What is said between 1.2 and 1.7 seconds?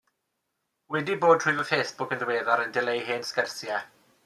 bod trwy fy